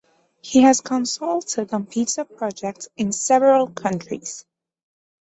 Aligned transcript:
He 0.41 0.63
has 0.63 0.81
consulted 0.81 1.71
on 1.75 1.85
pizza 1.85 2.25
projects 2.25 2.87
in 2.97 3.11
several 3.11 3.67
countries. 3.67 4.47